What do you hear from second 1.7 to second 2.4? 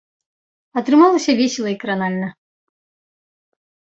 і кранальна.